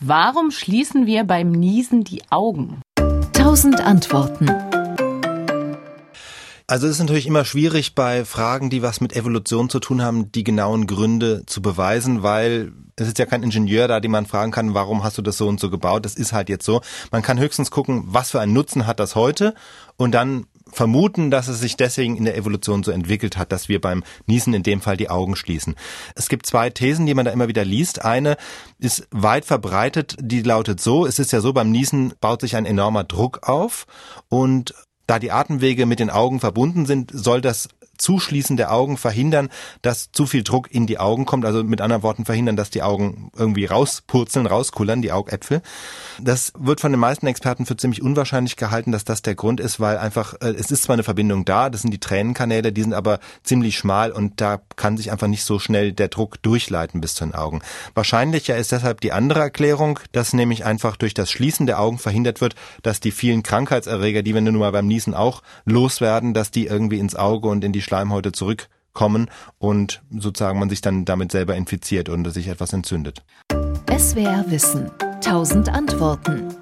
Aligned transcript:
Warum 0.00 0.50
schließen 0.50 1.06
wir 1.06 1.24
beim 1.24 1.50
Niesen 1.50 2.04
die 2.04 2.20
Augen? 2.28 2.82
Tausend 3.32 3.80
Antworten. 3.80 4.50
Also 6.66 6.86
es 6.86 6.94
ist 6.94 6.98
natürlich 6.98 7.26
immer 7.26 7.46
schwierig 7.46 7.94
bei 7.94 8.26
Fragen, 8.26 8.68
die 8.68 8.82
was 8.82 9.00
mit 9.00 9.16
Evolution 9.16 9.70
zu 9.70 9.80
tun 9.80 10.02
haben, 10.02 10.30
die 10.32 10.44
genauen 10.44 10.86
Gründe 10.86 11.44
zu 11.46 11.62
beweisen, 11.62 12.22
weil 12.22 12.72
es 12.96 13.08
ist 13.08 13.18
ja 13.18 13.24
kein 13.24 13.42
Ingenieur 13.42 13.88
da, 13.88 14.00
den 14.00 14.10
man 14.10 14.26
fragen 14.26 14.52
kann, 14.52 14.74
warum 14.74 15.02
hast 15.02 15.16
du 15.16 15.22
das 15.22 15.38
so 15.38 15.48
und 15.48 15.60
so 15.60 15.70
gebaut? 15.70 16.04
Das 16.04 16.14
ist 16.14 16.34
halt 16.34 16.50
jetzt 16.50 16.66
so. 16.66 16.82
Man 17.10 17.22
kann 17.22 17.38
höchstens 17.38 17.70
gucken, 17.70 18.04
was 18.06 18.32
für 18.32 18.40
einen 18.40 18.52
Nutzen 18.52 18.86
hat 18.86 19.00
das 19.00 19.14
heute 19.14 19.54
und 19.96 20.12
dann 20.12 20.44
vermuten, 20.72 21.30
dass 21.30 21.48
es 21.48 21.60
sich 21.60 21.76
deswegen 21.76 22.16
in 22.16 22.24
der 22.24 22.36
Evolution 22.36 22.82
so 22.82 22.90
entwickelt 22.90 23.36
hat, 23.36 23.52
dass 23.52 23.68
wir 23.68 23.80
beim 23.80 24.02
Niesen 24.26 24.52
in 24.54 24.62
dem 24.62 24.80
Fall 24.80 24.96
die 24.96 25.10
Augen 25.10 25.36
schließen. 25.36 25.76
Es 26.14 26.28
gibt 26.28 26.46
zwei 26.46 26.70
Thesen, 26.70 27.06
die 27.06 27.14
man 27.14 27.24
da 27.24 27.30
immer 27.30 27.48
wieder 27.48 27.64
liest. 27.64 28.04
Eine 28.04 28.36
ist 28.78 29.06
weit 29.10 29.44
verbreitet, 29.44 30.16
die 30.20 30.42
lautet 30.42 30.80
so, 30.80 31.06
es 31.06 31.18
ist 31.18 31.32
ja 31.32 31.40
so, 31.40 31.52
beim 31.52 31.70
Niesen 31.70 32.14
baut 32.20 32.40
sich 32.40 32.56
ein 32.56 32.66
enormer 32.66 33.04
Druck 33.04 33.48
auf 33.48 33.86
und 34.28 34.74
da 35.06 35.18
die 35.18 35.30
Atemwege 35.30 35.86
mit 35.86 36.00
den 36.00 36.10
Augen 36.10 36.40
verbunden 36.40 36.84
sind, 36.84 37.12
soll 37.14 37.40
das 37.40 37.68
Zuschließen 37.96 38.56
der 38.56 38.72
Augen 38.72 38.96
verhindern, 38.96 39.48
dass 39.82 40.12
zu 40.12 40.26
viel 40.26 40.42
Druck 40.42 40.70
in 40.72 40.86
die 40.86 40.98
Augen 40.98 41.26
kommt. 41.26 41.44
Also 41.44 41.62
mit 41.64 41.80
anderen 41.80 42.02
Worten 42.02 42.24
verhindern, 42.24 42.56
dass 42.56 42.70
die 42.70 42.82
Augen 42.82 43.30
irgendwie 43.36 43.66
rauspurzeln, 43.66 44.46
rauskullern, 44.46 45.02
die 45.02 45.12
Augäpfel. 45.12 45.62
Das 46.20 46.52
wird 46.58 46.80
von 46.80 46.92
den 46.92 47.00
meisten 47.00 47.26
Experten 47.26 47.66
für 47.66 47.76
ziemlich 47.76 48.02
unwahrscheinlich 48.02 48.56
gehalten, 48.56 48.92
dass 48.92 49.04
das 49.04 49.22
der 49.22 49.34
Grund 49.34 49.60
ist, 49.60 49.80
weil 49.80 49.98
einfach, 49.98 50.34
äh, 50.40 50.50
es 50.50 50.70
ist 50.70 50.84
zwar 50.84 50.94
eine 50.94 51.02
Verbindung 51.02 51.44
da, 51.44 51.70
das 51.70 51.82
sind 51.82 51.90
die 51.90 52.00
Tränenkanäle, 52.00 52.72
die 52.72 52.82
sind 52.82 52.94
aber 52.94 53.20
ziemlich 53.42 53.76
schmal 53.76 54.12
und 54.12 54.40
da 54.40 54.60
kann 54.76 54.96
sich 54.96 55.12
einfach 55.12 55.26
nicht 55.26 55.44
so 55.44 55.58
schnell 55.58 55.92
der 55.92 56.08
Druck 56.08 56.42
durchleiten 56.42 57.00
bis 57.00 57.14
zu 57.14 57.24
den 57.24 57.34
Augen. 57.34 57.60
Wahrscheinlicher 57.94 58.56
ist 58.56 58.72
deshalb 58.72 59.00
die 59.00 59.12
andere 59.12 59.40
Erklärung, 59.40 59.98
dass 60.12 60.32
nämlich 60.32 60.64
einfach 60.64 60.96
durch 60.96 61.14
das 61.14 61.30
Schließen 61.30 61.66
der 61.66 61.80
Augen 61.80 61.98
verhindert 61.98 62.40
wird, 62.40 62.54
dass 62.82 63.00
die 63.00 63.10
vielen 63.10 63.42
Krankheitserreger, 63.42 64.22
die 64.22 64.34
wir 64.34 64.40
nun 64.40 64.56
mal 64.56 64.72
beim 64.72 64.86
Niesen 64.86 65.14
auch 65.14 65.42
loswerden, 65.64 66.34
dass 66.34 66.50
die 66.50 66.66
irgendwie 66.66 66.98
ins 66.98 67.16
Auge 67.16 67.48
und 67.48 67.64
in 67.64 67.72
die 67.72 67.82
Schleimhäute 67.86 68.32
zurückkommen 68.32 69.30
und 69.58 70.02
sozusagen 70.10 70.58
man 70.58 70.68
sich 70.68 70.80
dann 70.80 71.04
damit 71.04 71.32
selber 71.32 71.54
infiziert 71.54 72.08
und 72.08 72.30
sich 72.32 72.48
etwas 72.48 72.72
entzündet. 72.72 73.22
SWR 73.96 74.44
Wissen. 74.48 74.90
Tausend 75.22 75.68
Antworten. 75.68 76.54